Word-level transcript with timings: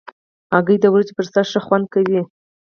هګۍ 0.53 0.77
د 0.81 0.85
وریجو 0.93 1.17
پر 1.17 1.25
سر 1.33 1.45
ښه 1.51 1.59
خوند 1.65 1.85
کوي. 1.93 2.21